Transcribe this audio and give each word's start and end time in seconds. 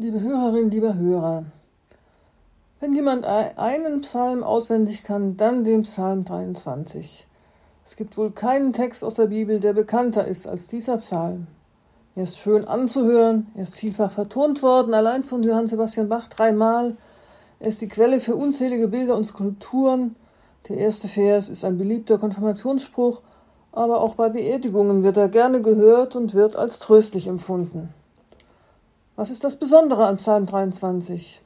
Liebe 0.00 0.20
Hörerin, 0.20 0.70
lieber 0.70 0.94
Hörer, 0.94 1.42
wenn 2.78 2.94
jemand 2.94 3.24
einen 3.24 4.02
Psalm 4.02 4.44
auswendig 4.44 5.02
kann, 5.02 5.36
dann 5.36 5.64
den 5.64 5.82
Psalm 5.82 6.24
23. 6.24 7.26
Es 7.84 7.96
gibt 7.96 8.16
wohl 8.16 8.30
keinen 8.30 8.72
Text 8.72 9.02
aus 9.02 9.16
der 9.16 9.26
Bibel, 9.26 9.58
der 9.58 9.72
bekannter 9.72 10.24
ist 10.24 10.46
als 10.46 10.68
dieser 10.68 10.98
Psalm. 10.98 11.48
Er 12.14 12.22
ist 12.22 12.38
schön 12.38 12.64
anzuhören, 12.64 13.48
er 13.56 13.64
ist 13.64 13.74
vielfach 13.74 14.12
vertont 14.12 14.62
worden, 14.62 14.94
allein 14.94 15.24
von 15.24 15.42
Johann 15.42 15.66
Sebastian 15.66 16.08
Bach 16.08 16.28
dreimal. 16.28 16.96
Er 17.58 17.68
ist 17.70 17.80
die 17.80 17.88
Quelle 17.88 18.20
für 18.20 18.36
unzählige 18.36 18.86
Bilder 18.86 19.16
und 19.16 19.24
Skulpturen. 19.24 20.14
Der 20.68 20.76
erste 20.76 21.08
Vers 21.08 21.48
ist 21.48 21.64
ein 21.64 21.76
beliebter 21.76 22.18
Konfirmationsspruch, 22.18 23.20
aber 23.72 24.00
auch 24.00 24.14
bei 24.14 24.28
Beerdigungen 24.28 25.02
wird 25.02 25.16
er 25.16 25.28
gerne 25.28 25.60
gehört 25.60 26.14
und 26.14 26.34
wird 26.34 26.54
als 26.54 26.78
tröstlich 26.78 27.26
empfunden. 27.26 27.92
Was 29.18 29.30
ist 29.30 29.42
das 29.42 29.56
Besondere 29.56 30.06
an 30.06 30.18
Psalm 30.18 30.46
23? 30.46 31.42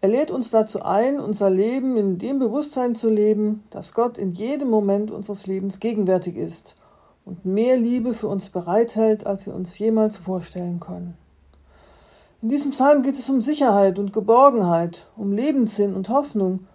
Er 0.00 0.08
lädt 0.08 0.30
uns 0.30 0.50
dazu 0.50 0.80
ein, 0.82 1.18
unser 1.18 1.50
Leben 1.50 1.96
in 1.96 2.18
dem 2.18 2.38
Bewusstsein 2.38 2.94
zu 2.94 3.10
leben, 3.10 3.64
dass 3.70 3.94
Gott 3.94 4.16
in 4.16 4.30
jedem 4.30 4.70
Moment 4.70 5.10
unseres 5.10 5.48
Lebens 5.48 5.80
gegenwärtig 5.80 6.36
ist 6.36 6.76
und 7.24 7.44
mehr 7.44 7.76
Liebe 7.76 8.14
für 8.14 8.28
uns 8.28 8.48
bereithält, 8.48 9.26
als 9.26 9.46
wir 9.46 9.56
uns 9.56 9.76
jemals 9.76 10.18
vorstellen 10.18 10.78
können. 10.78 11.16
In 12.42 12.48
diesem 12.48 12.70
Psalm 12.70 13.02
geht 13.02 13.18
es 13.18 13.28
um 13.28 13.40
Sicherheit 13.40 13.98
und 13.98 14.12
Geborgenheit, 14.12 15.08
um 15.16 15.32
Lebenssinn 15.32 15.96
und 15.96 16.10
Hoffnung, 16.10 16.68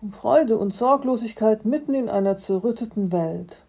um 0.00 0.12
Freude 0.12 0.56
und 0.56 0.72
Sorglosigkeit 0.72 1.66
mitten 1.66 1.92
in 1.92 2.08
einer 2.08 2.38
zerrütteten 2.38 3.12
Welt. 3.12 3.62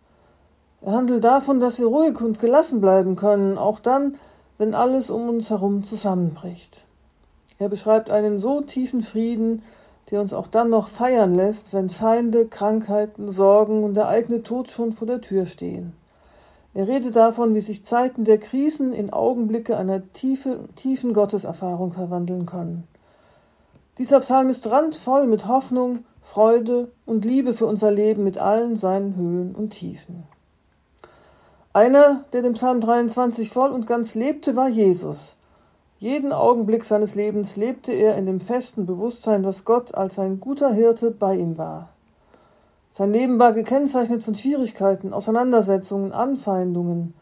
Er 0.79 0.93
handelt 0.93 1.25
davon, 1.25 1.59
dass 1.59 1.79
wir 1.79 1.87
ruhig 1.87 2.21
und 2.21 2.39
gelassen 2.39 2.79
bleiben 2.79 3.17
können, 3.17 3.57
auch 3.57 3.81
dann, 3.81 4.17
wenn 4.57 4.73
alles 4.73 5.09
um 5.09 5.29
uns 5.29 5.49
herum 5.49 5.83
zusammenbricht. 5.83 6.85
Er 7.57 7.69
beschreibt 7.69 8.09
einen 8.09 8.37
so 8.37 8.61
tiefen 8.61 9.01
Frieden, 9.01 9.61
der 10.11 10.21
uns 10.21 10.33
auch 10.33 10.47
dann 10.47 10.69
noch 10.69 10.87
feiern 10.89 11.35
lässt, 11.35 11.73
wenn 11.73 11.89
Feinde, 11.89 12.47
Krankheiten, 12.47 13.31
Sorgen 13.31 13.83
und 13.83 13.95
der 13.95 14.07
eigene 14.07 14.43
Tod 14.43 14.69
schon 14.69 14.91
vor 14.91 15.07
der 15.07 15.21
Tür 15.21 15.45
stehen. 15.45 15.93
Er 16.73 16.87
redet 16.87 17.15
davon, 17.15 17.55
wie 17.55 17.61
sich 17.61 17.85
Zeiten 17.85 18.25
der 18.25 18.37
Krisen 18.37 18.91
in 18.91 19.11
Augenblicke 19.11 19.77
einer 19.77 20.11
tiefe, 20.11 20.67
tiefen 20.75 21.13
Gotteserfahrung 21.13 21.93
verwandeln 21.93 22.45
können. 22.45 22.83
Dieser 23.97 24.19
Psalm 24.19 24.49
ist 24.49 24.69
randvoll 24.69 25.25
mit 25.25 25.47
Hoffnung, 25.47 25.99
Freude 26.21 26.91
und 27.05 27.23
Liebe 27.23 27.53
für 27.53 27.65
unser 27.65 27.91
Leben 27.91 28.25
mit 28.25 28.37
allen 28.37 28.75
seinen 28.75 29.15
Höhen 29.15 29.55
und 29.55 29.69
Tiefen. 29.69 30.23
Einer, 31.75 32.23
der 32.31 32.41
dem 32.41 32.53
Psalm 32.53 32.79
23 32.79 33.49
voll 33.49 33.69
und 33.71 33.85
ganz 33.85 34.15
lebte, 34.15 34.55
war 34.55 34.69
Jesus. 34.69 35.35
Jeden 35.99 36.31
Augenblick 36.31 36.85
seines 36.85 37.15
Lebens 37.15 37.57
lebte 37.57 37.91
er 37.91 38.15
in 38.15 38.25
dem 38.25 38.39
festen 38.39 38.85
Bewusstsein, 38.85 39.43
dass 39.43 39.65
Gott 39.65 39.93
als 39.93 40.17
ein 40.17 40.39
guter 40.39 40.71
Hirte 40.71 41.11
bei 41.11 41.35
ihm 41.35 41.57
war. 41.57 41.89
Sein 42.91 43.11
Leben 43.11 43.39
war 43.39 43.51
gekennzeichnet 43.51 44.23
von 44.23 44.35
Schwierigkeiten, 44.35 45.11
Auseinandersetzungen, 45.11 46.13
Anfeindungen. 46.13 47.13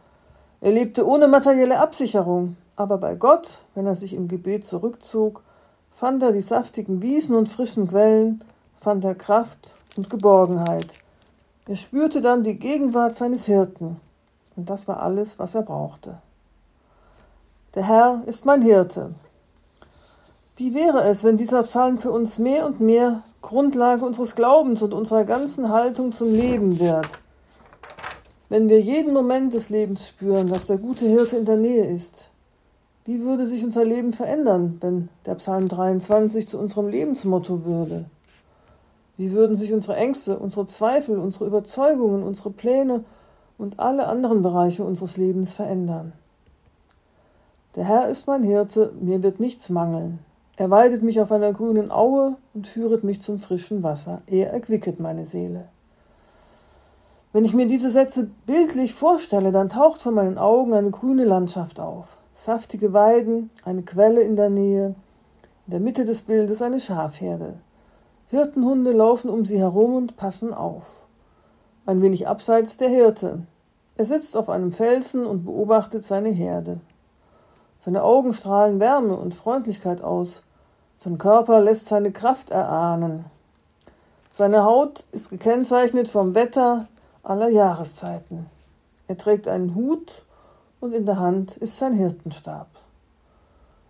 Er 0.62 0.72
lebte 0.72 1.08
ohne 1.08 1.28
materielle 1.28 1.80
Absicherung, 1.80 2.56
aber 2.76 3.00
bei 3.00 3.16
Gott, 3.16 3.64
wenn 3.74 3.88
er 3.88 3.96
sich 3.96 4.14
im 4.14 4.28
Gebet 4.28 4.68
zurückzog, 4.68 5.42
fand 5.92 6.22
er 6.22 6.32
die 6.32 6.42
saftigen 6.42 7.02
Wiesen 7.02 7.36
und 7.36 7.50
frischen 7.50 7.88
Quellen, 7.88 8.44
fand 8.80 9.04
er 9.04 9.16
Kraft 9.16 9.74
und 9.98 10.12
Geborgenheit. 10.12 10.90
Er 11.66 11.76
spürte 11.76 12.22
dann 12.22 12.44
die 12.44 12.60
Gegenwart 12.60 13.16
seines 13.16 13.48
Hirten. 13.48 14.00
Und 14.56 14.70
das 14.70 14.88
war 14.88 15.02
alles, 15.02 15.40
was 15.40 15.56
er 15.56 15.64
brauchte. 15.64 16.18
Der 17.76 17.88
Herr 17.88 18.22
ist 18.26 18.46
mein 18.46 18.62
Hirte. 18.62 19.16
Wie 20.56 20.76
wäre 20.76 21.04
es, 21.04 21.24
wenn 21.24 21.38
dieser 21.38 21.64
Psalm 21.64 21.98
für 21.98 22.12
uns 22.12 22.38
mehr 22.38 22.68
und 22.68 22.80
mehr 22.80 23.24
Grundlage 23.42 24.06
unseres 24.06 24.36
Glaubens 24.36 24.84
und 24.84 24.94
unserer 24.94 25.24
ganzen 25.24 25.70
Haltung 25.70 26.12
zum 26.12 26.32
Leben 26.32 26.80
wird? 26.80 27.08
Wenn 28.50 28.70
wir 28.70 28.80
jeden 28.80 29.14
Moment 29.14 29.54
des 29.54 29.70
Lebens 29.70 30.08
spüren, 30.08 30.50
dass 30.50 30.68
der 30.68 30.78
gute 30.78 31.06
Hirte 31.06 31.38
in 31.38 31.46
der 31.46 31.58
Nähe 31.58 31.86
ist, 31.86 32.30
wie 33.06 33.24
würde 33.24 33.48
sich 33.48 33.64
unser 33.64 33.84
Leben 33.84 34.14
verändern, 34.14 34.78
wenn 34.80 35.10
der 35.26 35.36
Psalm 35.36 35.68
23 35.68 36.48
zu 36.48 36.60
unserem 36.60 36.88
Lebensmotto 36.88 37.66
würde? 37.66 38.06
Wie 39.18 39.32
würden 39.32 39.56
sich 39.56 39.74
unsere 39.74 39.96
Ängste, 39.96 40.38
unsere 40.38 40.68
Zweifel, 40.68 41.18
unsere 41.18 41.46
Überzeugungen, 41.46 42.24
unsere 42.24 42.52
Pläne 42.52 43.04
und 43.64 43.80
alle 43.80 44.08
anderen 44.08 44.44
Bereiche 44.44 44.84
unseres 44.84 45.18
Lebens 45.18 45.54
verändern. 45.54 46.12
Der 47.76 47.86
Herr 47.86 48.10
ist 48.10 48.28
mein 48.28 48.44
Hirte, 48.44 48.94
mir 49.00 49.24
wird 49.24 49.40
nichts 49.40 49.70
mangeln. 49.70 50.20
Er 50.58 50.70
weidet 50.70 51.02
mich 51.02 51.20
auf 51.20 51.32
einer 51.32 51.54
grünen 51.54 51.90
Aue 51.90 52.36
und 52.54 52.68
führet 52.68 53.04
mich 53.04 53.22
zum 53.22 53.40
frischen 53.40 53.82
Wasser. 53.82 54.22
Er 54.28 54.52
erquicket 54.52 55.00
meine 55.00 55.26
Seele. 55.26 55.70
Wenn 57.32 57.46
ich 57.46 57.56
mir 57.56 57.66
diese 57.66 57.90
Sätze 57.90 58.30
bildlich 58.46 58.94
vorstelle, 58.94 59.52
dann 59.52 59.70
taucht 59.70 60.02
vor 60.02 60.12
meinen 60.12 60.38
Augen 60.38 60.74
eine 60.74 60.92
grüne 60.92 61.24
Landschaft 61.24 61.80
auf. 61.80 62.18
Saftige 62.34 62.94
Weiden, 62.94 63.50
eine 63.64 63.82
Quelle 63.82 64.22
in 64.22 64.36
der 64.36 64.50
Nähe, 64.50 64.94
in 65.66 65.72
der 65.72 65.80
Mitte 65.80 66.04
des 66.04 66.24
Bildes 66.24 66.62
eine 66.62 66.80
Schafherde. 66.80 67.56
Hirtenhunde 68.28 68.92
laufen 68.92 69.30
um 69.30 69.46
sie 69.46 69.58
herum 69.58 69.96
und 69.96 70.18
passen 70.18 70.54
auf 70.54 71.04
ein 71.86 72.02
wenig 72.02 72.28
abseits 72.28 72.78
der 72.78 72.90
Hirte. 72.90 73.40
Er 73.96 74.06
sitzt 74.06 74.36
auf 74.36 74.50
einem 74.50 74.72
Felsen 74.72 75.26
und 75.26 75.46
beobachtet 75.46 76.04
seine 76.04 76.30
Herde. 76.30 76.80
Seine 77.80 78.04
Augen 78.04 78.34
strahlen 78.34 78.80
Wärme 78.80 79.16
und 79.16 79.36
Freundlichkeit 79.36 80.02
aus. 80.02 80.44
Sein 80.98 81.18
Körper 81.18 81.62
lässt 81.62 81.86
seine 81.86 82.12
Kraft 82.12 82.50
erahnen. 82.50 83.26
Seine 84.32 84.64
Haut 84.64 85.04
ist 85.12 85.30
gekennzeichnet 85.30 86.08
vom 86.08 86.34
Wetter 86.34 86.88
aller 87.22 87.50
Jahreszeiten. 87.50 88.48
Er 89.08 89.18
trägt 89.18 89.48
einen 89.48 89.76
Hut 89.76 90.24
und 90.80 90.94
in 90.94 91.06
der 91.06 91.20
Hand 91.20 91.58
ist 91.58 91.78
sein 91.78 91.94
Hirtenstab. 91.94 92.68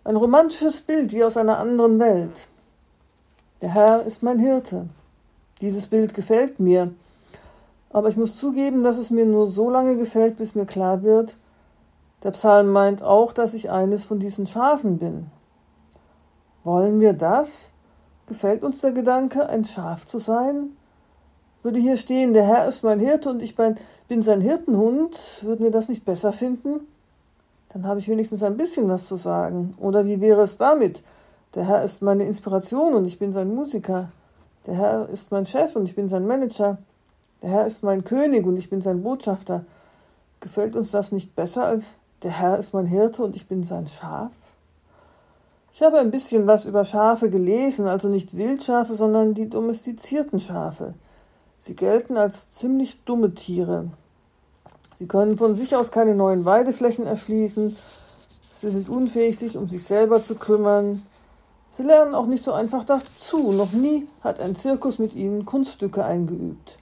Ein 0.04 0.18
romantisches 0.18 0.82
Bild 0.82 1.14
wie 1.14 1.24
aus 1.24 1.38
einer 1.38 1.60
anderen 1.60 2.00
Welt. 2.00 2.48
Der 3.62 3.74
Herr 3.74 4.04
ist 4.04 4.22
mein 4.22 4.40
Hirte. 4.40 4.90
Dieses 5.62 5.88
Bild 5.88 6.14
gefällt 6.14 6.60
mir, 6.60 6.94
aber 7.94 8.10
ich 8.10 8.18
muss 8.18 8.36
zugeben, 8.36 8.84
dass 8.84 8.98
es 8.98 9.12
mir 9.12 9.26
nur 9.26 9.48
so 9.48 9.70
lange 9.70 9.96
gefällt, 9.96 10.36
bis 10.38 10.56
mir 10.56 10.66
klar 10.66 11.04
wird, 11.04 11.38
der 12.24 12.32
Psalm 12.32 12.70
meint 12.70 13.04
auch, 13.04 13.34
dass 13.34 13.54
ich 13.54 13.70
eines 13.70 14.06
von 14.06 14.20
diesen 14.20 14.48
Schafen 14.48 14.98
bin. 14.98 15.28
Wollen 16.64 17.00
wir 17.00 17.14
das? 17.14 17.70
Gefällt 18.28 18.64
uns 18.64 18.82
der 18.82 18.94
Gedanke, 18.94 19.48
ein 19.48 19.66
Schaf 19.66 20.06
zu 20.06 20.18
sein? 20.18 20.72
Würde 21.62 21.80
hier 21.80 21.98
stehen, 21.98 22.34
der 22.34 22.46
Herr 22.46 22.68
ist 22.68 22.84
mein 22.84 23.00
Hirte 23.00 23.30
und 23.30 23.42
ich 23.42 23.56
bin 23.56 24.22
sein 24.22 24.42
Hirtenhund, 24.42 25.18
würden 25.44 25.64
wir 25.64 25.72
das 25.72 25.88
nicht 25.88 26.04
besser 26.04 26.34
finden? 26.34 26.88
Dann 27.70 27.86
habe 27.86 28.00
ich 28.00 28.08
wenigstens 28.08 28.44
ein 28.44 28.58
bisschen 28.58 28.88
was 28.88 29.08
zu 29.08 29.18
sagen. 29.18 29.76
Oder 29.80 30.06
wie 30.06 30.22
wäre 30.22 30.42
es 30.42 30.58
damit? 30.58 31.04
Der 31.56 31.68
Herr 31.68 31.84
ist 31.84 32.02
meine 32.02 32.26
Inspiration 32.26 32.94
und 32.94 33.06
ich 33.06 33.20
bin 33.20 33.34
sein 33.34 33.54
Musiker. 33.54 34.12
Der 34.66 34.76
Herr 34.76 35.10
ist 35.10 35.32
mein 35.32 35.46
Chef 35.46 35.76
und 35.76 35.90
ich 35.90 35.96
bin 35.96 36.10
sein 36.10 36.26
Manager. 36.26 36.78
Der 37.44 37.52
Herr 37.52 37.68
ist 37.68 37.84
mein 37.84 38.06
König 38.06 38.46
und 38.46 38.56
ich 38.56 38.70
bin 38.70 38.82
sein 38.82 39.04
Botschafter. 39.04 39.66
Gefällt 40.40 40.78
uns 40.78 40.92
das 40.92 41.12
nicht 41.12 41.36
besser 41.36 41.66
als 41.66 41.96
der 42.24 42.32
Herr 42.32 42.58
ist 42.58 42.74
mein 42.74 42.86
Hirte 42.86 43.22
und 43.22 43.36
ich 43.36 43.48
bin 43.48 43.64
sein 43.64 43.88
Schaf? 43.88 44.32
Ich 45.74 45.82
habe 45.82 46.00
ein 46.00 46.10
bisschen 46.10 46.48
was 46.48 46.64
über 46.64 46.86
Schafe 46.86 47.30
gelesen, 47.30 47.86
also 47.86 48.08
nicht 48.08 48.38
Wildschafe, 48.38 48.96
sondern 48.96 49.34
die 49.34 49.50
domestizierten 49.50 50.40
Schafe. 50.40 50.94
Sie 51.60 51.76
gelten 51.76 52.16
als 52.16 52.50
ziemlich 52.50 53.04
dumme 53.04 53.34
Tiere. 53.34 53.90
Sie 54.98 55.08
können 55.08 55.38
von 55.38 55.54
sich 55.56 55.76
aus 55.76 55.92
keine 55.92 56.16
neuen 56.16 56.46
Weideflächen 56.46 57.06
erschließen. 57.06 57.76
Sie 58.54 58.70
sind 58.70 58.88
unfähig, 58.88 59.38
sich 59.38 59.58
um 59.58 59.68
sich 59.68 59.84
selber 59.84 60.22
zu 60.22 60.36
kümmern. 60.36 61.04
Sie 61.72 61.84
lernen 61.84 62.16
auch 62.16 62.28
nicht 62.28 62.46
so 62.46 62.54
einfach 62.54 62.86
dazu. 62.86 63.52
Noch 63.52 63.74
nie 63.74 64.08
hat 64.22 64.40
ein 64.40 64.56
Zirkus 64.56 64.98
mit 64.98 65.14
ihnen 65.14 65.44
Kunststücke 65.44 66.06
eingeübt. 66.06 66.78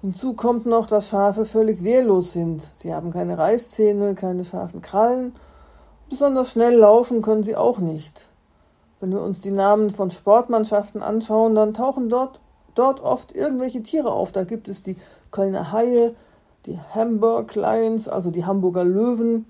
Hinzu 0.00 0.34
kommt 0.34 0.64
noch, 0.64 0.86
dass 0.86 1.08
Schafe 1.08 1.44
völlig 1.44 1.82
wehrlos 1.82 2.32
sind. 2.32 2.70
Sie 2.76 2.94
haben 2.94 3.10
keine 3.10 3.36
Reißzähne, 3.36 4.14
keine 4.14 4.44
scharfen 4.44 4.80
Krallen. 4.80 5.32
Besonders 6.08 6.52
schnell 6.52 6.76
laufen 6.76 7.20
können 7.20 7.42
sie 7.42 7.56
auch 7.56 7.80
nicht. 7.80 8.28
Wenn 9.00 9.10
wir 9.10 9.22
uns 9.22 9.40
die 9.40 9.50
Namen 9.50 9.90
von 9.90 10.10
Sportmannschaften 10.10 11.02
anschauen, 11.02 11.54
dann 11.54 11.74
tauchen 11.74 12.08
dort, 12.08 12.40
dort 12.74 13.00
oft 13.00 13.32
irgendwelche 13.32 13.82
Tiere 13.82 14.12
auf. 14.12 14.30
Da 14.30 14.44
gibt 14.44 14.68
es 14.68 14.82
die 14.82 14.96
Kölner 15.32 15.72
Haie, 15.72 16.14
die 16.66 16.78
Hamburg 16.78 17.54
Lions, 17.56 18.08
also 18.08 18.30
die 18.30 18.44
Hamburger 18.44 18.84
Löwen. 18.84 19.46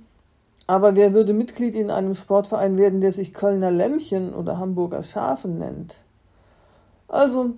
Aber 0.67 0.97
wer 0.97 1.13
würde 1.13 1.33
Mitglied 1.35 1.75
in 1.75 1.91
einem 1.91 2.15
Sportverein 2.15 2.79
werden, 2.79 3.01
der 3.01 3.13
sich 3.13 3.35
Kölner 3.35 3.71
Lämmchen 3.71 4.35
oder 4.35 4.59
Hamburger 4.59 5.03
Schafen 5.03 5.59
nennt? 5.59 5.97
Also, 7.07 7.53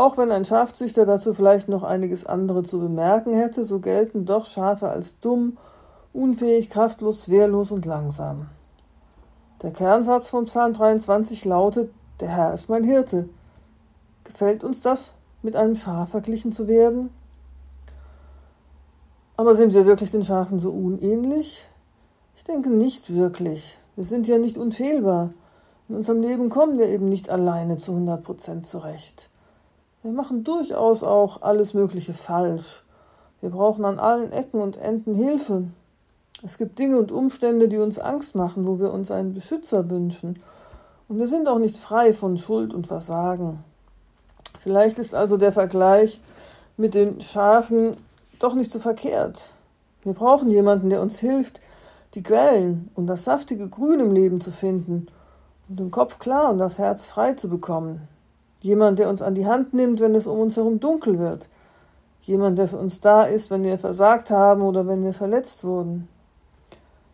auch 0.00 0.16
wenn 0.16 0.32
ein 0.32 0.46
Schafzüchter 0.46 1.04
dazu 1.04 1.34
vielleicht 1.34 1.68
noch 1.68 1.82
einiges 1.82 2.24
andere 2.24 2.62
zu 2.62 2.78
bemerken 2.78 3.34
hätte, 3.34 3.66
so 3.66 3.80
gelten 3.80 4.24
doch 4.24 4.46
Schafe 4.46 4.88
als 4.88 5.20
dumm, 5.20 5.58
unfähig, 6.14 6.70
kraftlos, 6.70 7.28
wehrlos 7.28 7.70
und 7.70 7.84
langsam. 7.84 8.48
Der 9.60 9.72
Kernsatz 9.72 10.30
vom 10.30 10.46
Psalm 10.46 10.72
23 10.72 11.44
lautet, 11.44 11.92
der 12.18 12.28
Herr 12.28 12.54
ist 12.54 12.70
mein 12.70 12.82
Hirte. 12.82 13.28
Gefällt 14.24 14.64
uns 14.64 14.80
das, 14.80 15.16
mit 15.42 15.54
einem 15.54 15.76
Schaf 15.76 16.08
verglichen 16.08 16.52
zu 16.52 16.66
werden? 16.66 17.10
Aber 19.36 19.54
sind 19.54 19.74
wir 19.74 19.84
wirklich 19.84 20.10
den 20.10 20.24
Schafen 20.24 20.58
so 20.58 20.70
unähnlich? 20.70 21.68
Ich 22.36 22.44
denke 22.44 22.70
nicht 22.70 23.14
wirklich. 23.14 23.78
Wir 23.96 24.04
sind 24.04 24.26
ja 24.26 24.38
nicht 24.38 24.56
unfehlbar. 24.56 25.34
In 25.90 25.96
unserem 25.96 26.22
Leben 26.22 26.48
kommen 26.48 26.78
wir 26.78 26.86
eben 26.86 27.10
nicht 27.10 27.28
alleine 27.28 27.76
zu 27.76 27.92
100 27.92 28.24
Prozent 28.24 28.66
zurecht. 28.66 29.28
Wir 30.02 30.12
machen 30.12 30.44
durchaus 30.44 31.02
auch 31.02 31.42
alles 31.42 31.74
Mögliche 31.74 32.14
falsch. 32.14 32.84
Wir 33.42 33.50
brauchen 33.50 33.84
an 33.84 33.98
allen 33.98 34.32
Ecken 34.32 34.62
und 34.62 34.78
Enden 34.78 35.14
Hilfe. 35.14 35.64
Es 36.42 36.56
gibt 36.56 36.78
Dinge 36.78 36.98
und 36.98 37.12
Umstände, 37.12 37.68
die 37.68 37.76
uns 37.76 37.98
Angst 37.98 38.34
machen, 38.34 38.66
wo 38.66 38.78
wir 38.78 38.94
uns 38.94 39.10
einen 39.10 39.34
Beschützer 39.34 39.90
wünschen. 39.90 40.38
Und 41.06 41.18
wir 41.18 41.26
sind 41.26 41.48
auch 41.48 41.58
nicht 41.58 41.76
frei 41.76 42.14
von 42.14 42.38
Schuld 42.38 42.72
und 42.72 42.86
Versagen. 42.86 43.62
Vielleicht 44.58 44.98
ist 44.98 45.14
also 45.14 45.36
der 45.36 45.52
Vergleich 45.52 46.18
mit 46.78 46.94
den 46.94 47.20
Schafen 47.20 47.98
doch 48.38 48.54
nicht 48.54 48.72
so 48.72 48.78
verkehrt. 48.78 49.50
Wir 50.02 50.14
brauchen 50.14 50.50
jemanden, 50.50 50.88
der 50.88 51.02
uns 51.02 51.18
hilft, 51.18 51.60
die 52.14 52.22
Quellen 52.22 52.90
und 52.94 53.06
das 53.06 53.24
saftige 53.24 53.68
Grün 53.68 54.00
im 54.00 54.12
Leben 54.12 54.40
zu 54.40 54.50
finden 54.50 55.08
und 55.68 55.78
den 55.78 55.90
Kopf 55.90 56.18
klar 56.18 56.50
und 56.50 56.58
das 56.58 56.78
Herz 56.78 57.06
frei 57.06 57.34
zu 57.34 57.50
bekommen. 57.50 58.08
Jemand, 58.60 58.98
der 58.98 59.08
uns 59.08 59.22
an 59.22 59.34
die 59.34 59.46
Hand 59.46 59.74
nimmt, 59.74 60.00
wenn 60.00 60.14
es 60.14 60.26
um 60.26 60.38
uns 60.38 60.56
herum 60.56 60.80
dunkel 60.80 61.18
wird. 61.18 61.48
Jemand, 62.22 62.58
der 62.58 62.68
für 62.68 62.76
uns 62.76 63.00
da 63.00 63.22
ist, 63.24 63.50
wenn 63.50 63.62
wir 63.62 63.78
versagt 63.78 64.30
haben 64.30 64.62
oder 64.62 64.86
wenn 64.86 65.02
wir 65.02 65.14
verletzt 65.14 65.64
wurden. 65.64 66.08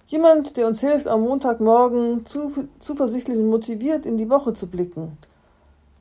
Jemand, 0.08 0.56
der 0.56 0.66
uns 0.66 0.80
hilft, 0.80 1.06
am 1.06 1.22
Montagmorgen 1.22 2.24
zuversichtlich 2.78 3.36
und 3.36 3.48
motiviert 3.48 4.06
in 4.06 4.16
die 4.16 4.30
Woche 4.30 4.54
zu 4.54 4.66
blicken. 4.66 5.18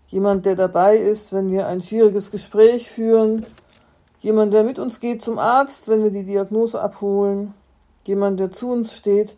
Jemand, 0.08 0.46
der 0.46 0.56
dabei 0.56 0.98
ist, 0.98 1.34
wenn 1.34 1.52
wir 1.52 1.68
ein 1.68 1.82
schwieriges 1.82 2.32
Gespräch 2.32 2.90
führen. 2.90 3.46
Jemand, 4.22 4.54
der 4.54 4.64
mit 4.64 4.80
uns 4.80 5.00
geht 5.00 5.22
zum 5.22 5.40
Arzt, 5.40 5.88
wenn 5.88 6.04
wir 6.04 6.12
die 6.12 6.26
Diagnose 6.26 6.82
abholen 6.82 7.54
jemand, 8.08 8.40
der 8.40 8.52
zu 8.52 8.72
uns 8.72 8.96
steht, 8.96 9.36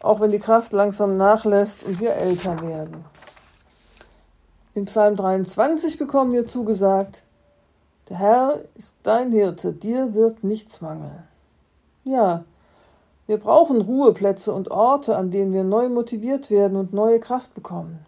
auch 0.00 0.20
wenn 0.20 0.30
die 0.30 0.38
Kraft 0.38 0.72
langsam 0.72 1.16
nachlässt 1.16 1.84
und 1.84 2.00
wir 2.00 2.12
älter 2.14 2.60
werden. 2.60 3.04
In 4.78 4.84
Psalm 4.84 5.16
23 5.16 5.98
bekommen 5.98 6.30
wir 6.30 6.46
zugesagt, 6.46 7.24
der 8.08 8.16
Herr 8.16 8.60
ist 8.76 8.94
dein 9.02 9.32
Hirte, 9.32 9.72
dir 9.72 10.14
wird 10.14 10.44
nichts 10.44 10.80
mangeln. 10.80 11.24
Ja, 12.04 12.44
wir 13.26 13.38
brauchen 13.38 13.80
Ruheplätze 13.80 14.52
und 14.52 14.70
Orte, 14.70 15.16
an 15.16 15.32
denen 15.32 15.52
wir 15.52 15.64
neu 15.64 15.88
motiviert 15.88 16.48
werden 16.48 16.78
und 16.78 16.92
neue 16.92 17.18
Kraft 17.18 17.54
bekommen. 17.54 17.98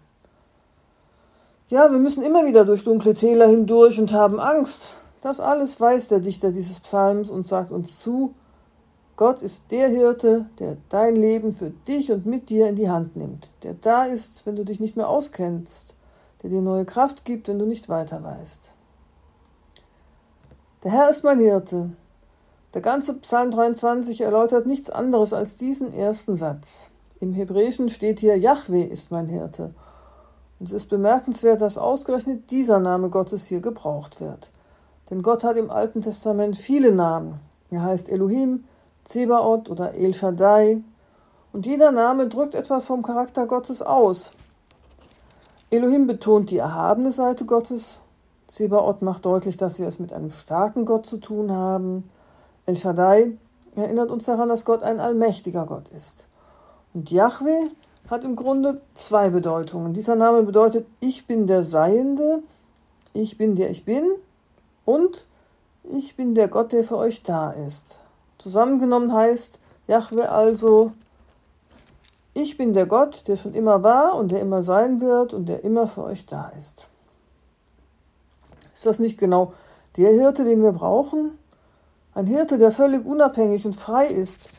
Ja, 1.69 1.91
wir 1.91 1.99
müssen 1.99 2.23
immer 2.23 2.47
wieder 2.47 2.65
durch 2.65 2.85
dunkle 2.85 3.15
Täler 3.15 3.49
hindurch 3.49 3.99
und 3.99 4.13
haben 4.13 4.39
Angst. 4.39 4.93
Das 5.23 5.41
alles 5.41 5.81
weiß 5.81 6.07
der 6.07 6.21
Dichter 6.21 6.53
dieses 6.53 6.79
Psalms 6.79 7.31
und 7.31 7.49
sagt 7.49 7.73
uns 7.73 7.99
zu, 7.99 8.33
Gott 9.17 9.43
ist 9.43 9.73
der 9.73 9.89
Hirte, 9.89 10.47
der 10.61 10.77
dein 10.89 11.17
Leben 11.17 11.51
für 11.51 11.71
dich 11.89 12.13
und 12.13 12.27
mit 12.27 12.49
dir 12.49 12.69
in 12.69 12.77
die 12.77 12.91
Hand 12.91 13.17
nimmt, 13.17 13.49
der 13.65 13.75
da 13.75 14.05
ist, 14.05 14.47
wenn 14.47 14.55
du 14.55 14.65
dich 14.65 14.79
nicht 14.79 14.97
mehr 14.97 15.09
auskennst, 15.09 15.95
der 16.43 16.51
dir 16.51 16.63
neue 16.63 16.85
Kraft 16.85 17.25
gibt, 17.25 17.49
wenn 17.49 17.59
du 17.59 17.67
nicht 17.67 17.89
weiter 17.89 18.23
weißt. 18.23 18.73
Der 20.83 20.93
Herr 20.93 21.11
ist 21.11 21.25
mein 21.25 21.39
Hirte. 21.39 21.91
Der 22.73 22.81
ganze 22.81 23.15
Psalm 23.15 23.51
23 23.51 24.21
erläutert 24.21 24.67
nichts 24.67 24.91
anderes 24.91 25.33
als 25.33 25.55
diesen 25.55 25.93
ersten 25.93 26.37
Satz. 26.37 26.91
Im 27.21 27.33
Hebräischen 27.33 27.89
steht 27.89 28.21
hier, 28.21 28.39
Yahweh 28.39 28.85
ist 28.85 29.11
mein 29.11 29.27
Hirte. 29.27 29.75
Und 30.59 30.69
es 30.69 30.73
ist 30.73 30.89
bemerkenswert, 30.89 31.61
dass 31.61 31.79
ausgerechnet 31.79 32.51
dieser 32.51 32.79
Name 32.79 33.11
Gottes 33.11 33.47
hier 33.47 33.61
gebraucht 33.61 34.21
wird. 34.21 34.51
Denn 35.11 35.23
Gott 35.23 35.43
hat 35.43 35.57
im 35.57 35.71
Alten 35.71 36.01
Testament 36.01 36.57
viele 36.57 36.93
Namen. 36.93 37.41
Er 37.71 37.83
heißt 37.83 38.09
Elohim, 38.09 38.65
Zebaoth 39.05 39.69
oder 39.69 39.95
El 39.95 40.15
Shaddai. 40.15 40.83
Und 41.53 41.67
jeder 41.67 41.93
Name 41.93 42.29
drückt 42.29 42.55
etwas 42.55 42.87
vom 42.87 43.03
Charakter 43.03 43.47
Gottes 43.47 43.83
aus. 43.83 44.31
Elohim 45.71 46.09
betont 46.09 46.51
die 46.51 46.59
erhabene 46.59 47.13
Seite 47.13 47.45
Gottes. 47.45 48.01
Zebaoth 48.49 49.03
macht 49.03 49.25
deutlich, 49.25 49.57
dass 49.57 49.79
wir 49.79 49.87
es 49.87 50.01
mit 50.01 50.13
einem 50.13 50.31
starken 50.31 50.85
Gott 50.85 51.07
zu 51.07 51.19
tun 51.19 51.53
haben. 51.53 52.11
El 52.67 52.77
Shaddai 52.77 53.39
erinnert 53.77 54.11
uns 54.11 54.25
daran, 54.25 54.49
dass 54.49 54.65
Gott 54.65 54.83
ein 54.83 54.99
allmächtiger 54.99 55.67
Gott 55.67 55.89
ist. 55.91 56.27
Und 56.93 57.13
Yahweh 57.13 57.69
hat 58.09 58.25
im 58.25 58.35
Grunde 58.35 58.81
zwei 58.95 59.31
Bedeutungen. 59.31 59.95
Dieser 59.95 60.17
Name 60.17 60.43
bedeutet, 60.43 60.89
ich 60.99 61.29
bin 61.29 61.47
der 61.47 61.63
Seiende, 61.63 62.43
ich 63.13 63.39
bin 63.39 63.55
der 63.55 63.71
ich 63.71 63.85
bin 63.85 64.05
und 64.85 65.25
ich 65.85 66.17
bin 66.17 66.35
der 66.35 66.49
Gott, 66.49 66.73
der 66.73 66.83
für 66.83 66.97
euch 66.97 67.23
da 67.23 67.53
ist. 67.53 68.01
Zusammengenommen 68.39 69.13
heißt 69.13 69.61
Jahwe 69.87 70.31
also, 70.31 70.91
ich 72.35 72.57
bin 72.57 72.75
der 72.75 72.87
Gott, 72.87 73.25
der 73.27 73.37
schon 73.37 73.55
immer 73.55 73.83
war 73.83 74.15
und 74.15 74.31
der 74.31 74.41
immer 74.41 74.63
sein 74.63 75.01
wird 75.01 75.35
und 75.35 75.47
der 75.47 75.65
immer 75.65 75.87
für 75.87 76.05
euch 76.05 76.27
da 76.27 76.51
ist. 76.57 76.89
Ist 78.73 78.87
das 78.87 78.99
nicht 78.99 79.19
genau 79.19 79.53
der 79.97 80.11
Hirte, 80.11 80.45
den 80.45 80.63
wir 80.63 80.73
brauchen? 80.73 81.39
Ein 82.15 82.27
Hirte, 82.27 82.59
der 82.59 82.73
völlig 82.73 83.05
unabhängig 83.05 83.67
und 83.67 83.77
frei 83.77 84.07
ist, 84.07 84.51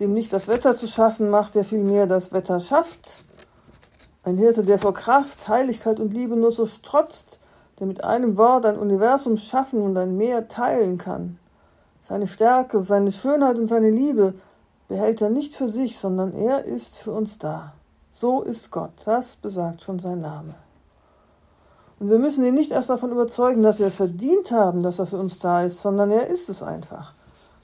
dem 0.00 0.12
nicht 0.12 0.32
das 0.32 0.48
Wetter 0.48 0.74
zu 0.74 0.86
schaffen 0.86 1.30
macht, 1.30 1.54
der 1.54 1.64
vielmehr 1.64 2.06
das 2.06 2.32
Wetter 2.32 2.60
schafft. 2.60 3.24
Ein 4.24 4.36
Hirte, 4.36 4.62
der 4.62 4.78
vor 4.78 4.94
Kraft, 4.94 5.48
Heiligkeit 5.48 6.00
und 6.00 6.14
Liebe 6.14 6.36
nur 6.36 6.52
so 6.52 6.66
strotzt, 6.66 7.38
der 7.78 7.86
mit 7.86 8.04
einem 8.04 8.36
Wort 8.36 8.66
ein 8.66 8.78
Universum 8.78 9.36
schaffen 9.36 9.80
und 9.82 9.96
ein 9.96 10.16
Meer 10.16 10.48
teilen 10.48 10.98
kann. 10.98 11.38
Seine 12.00 12.26
Stärke, 12.26 12.80
seine 12.80 13.12
Schönheit 13.12 13.56
und 13.56 13.66
seine 13.66 13.90
Liebe 13.90 14.34
behält 14.92 15.22
er 15.22 15.30
nicht 15.30 15.56
für 15.56 15.68
sich, 15.68 15.98
sondern 15.98 16.34
er 16.34 16.66
ist 16.66 16.98
für 16.98 17.12
uns 17.12 17.38
da. 17.38 17.72
So 18.10 18.42
ist 18.42 18.70
Gott, 18.70 18.90
das 19.06 19.36
besagt 19.36 19.80
schon 19.80 19.98
sein 19.98 20.20
Name. 20.20 20.54
Und 21.98 22.10
wir 22.10 22.18
müssen 22.18 22.44
ihn 22.44 22.54
nicht 22.54 22.72
erst 22.72 22.90
davon 22.90 23.10
überzeugen, 23.10 23.62
dass 23.62 23.78
wir 23.78 23.86
es 23.86 23.96
verdient 23.96 24.52
haben, 24.52 24.82
dass 24.82 24.98
er 24.98 25.06
für 25.06 25.16
uns 25.16 25.38
da 25.38 25.62
ist, 25.62 25.80
sondern 25.80 26.10
er 26.10 26.26
ist 26.26 26.50
es 26.50 26.62
einfach. 26.62 27.14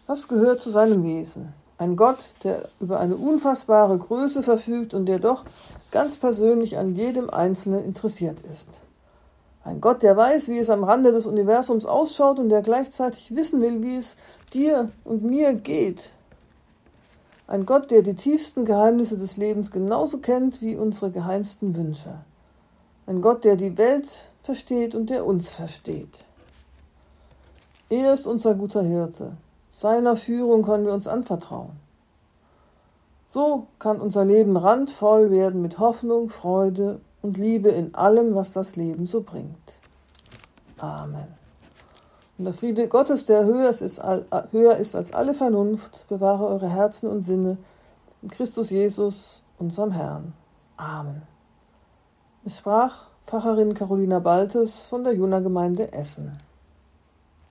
Das 0.07 0.27
gehört 0.27 0.63
zu 0.63 0.71
seinem 0.71 1.05
Wesen. 1.05 1.53
Ein 1.77 1.97
Gott, 1.97 2.33
der 2.45 2.71
über 2.81 2.99
eine 2.99 3.17
unfassbare 3.17 3.99
Größe 3.99 4.43
verfügt 4.43 4.95
und 4.95 5.05
der 5.05 5.19
doch 5.19 5.45
ganz 5.91 6.17
persönlich 6.17 6.79
an 6.79 6.93
jedem 6.93 7.29
Einzelnen 7.29 7.85
interessiert 7.85 8.41
ist. 8.41 8.69
Ein 9.65 9.83
Gott, 9.83 10.03
der 10.03 10.17
weiß, 10.17 10.49
wie 10.49 10.61
es 10.61 10.71
am 10.71 10.83
Rande 10.83 11.13
des 11.13 11.27
Universums 11.27 11.85
ausschaut 11.85 12.39
und 12.39 12.49
der 12.49 12.63
gleichzeitig 12.63 13.37
wissen 13.37 13.61
will, 13.61 13.83
wie 13.83 13.97
es 13.97 14.17
dir 14.55 14.89
und 15.05 15.25
mir 15.25 15.53
geht. 15.53 16.09
Ein 17.49 17.65
Gott, 17.65 17.91
der 17.91 18.03
die 18.03 18.15
tiefsten 18.15 18.67
Geheimnisse 18.67 19.17
des 19.17 19.39
Lebens 19.39 19.71
genauso 19.71 20.19
kennt 20.19 20.61
wie 20.61 20.77
unsere 20.77 21.11
geheimsten 21.11 21.75
Wünsche. 21.75 22.21
Ein 23.07 23.23
Gott, 23.23 23.43
der 23.43 23.57
die 23.57 23.79
Welt 23.79 24.31
versteht 24.43 24.95
und 24.95 25.09
der 25.09 25.25
uns 25.25 25.53
versteht. 25.53 26.27
Er 27.89 28.13
ist 28.13 28.27
unser 28.27 28.55
guter 28.55 28.83
Hirte. 28.83 29.33
Seiner 29.71 30.15
Führung 30.15 30.63
können 30.63 30.85
wir 30.85 30.93
uns 30.93 31.09
anvertrauen. 31.09 31.73
So 33.29 33.67
kann 33.79 33.99
unser 33.99 34.27
Leben 34.27 34.59
randvoll 34.59 35.31
werden 35.31 35.63
mit 35.63 35.79
Hoffnung, 35.79 36.29
Freude 36.29 37.01
und 37.23 37.39
Liebe 37.39 37.71
in 37.71 37.95
allem, 37.95 38.35
was 38.35 38.53
das 38.53 38.77
Leben 38.77 39.07
so 39.07 39.23
bringt. 39.23 39.73
Amen. 40.77 41.29
Und 42.39 42.45
der 42.45 42.55
Friede 42.55 42.89
Gottes, 42.89 43.27
der 43.27 43.45
höher 43.45 43.69
ist, 43.69 44.01
höher 44.53 44.77
ist 44.77 44.95
als 44.95 45.13
alle 45.13 45.35
Vernunft, 45.35 46.07
bewahre 46.09 46.47
eure 46.47 46.69
Herzen 46.69 47.09
und 47.09 47.23
Sinne 47.23 47.59
in 48.23 48.29
Christus 48.31 48.71
Jesus, 48.71 49.43
unserem 49.59 49.91
Herrn. 49.91 50.33
Amen. 50.77 51.23
Es 52.45 52.59
sprach 52.59 53.11
Pfarrerin 53.25 53.75
Carolina 53.75 54.21
Baltes 54.21 54.87
von 54.87 55.03
der 55.03 55.15
Juna 55.15 55.41
Gemeinde 55.41 55.93
Essen. 55.93 56.39